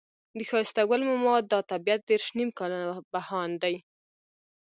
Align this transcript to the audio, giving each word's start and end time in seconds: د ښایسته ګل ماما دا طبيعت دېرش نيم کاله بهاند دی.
د 0.37 0.39
ښایسته 0.49 0.81
ګل 0.89 1.01
ماما 1.09 1.35
دا 1.51 1.59
طبيعت 1.71 2.01
دېرش 2.09 2.27
نيم 2.37 2.49
کاله 2.57 2.77
بهاند 3.13 3.55
دی. 3.63 3.75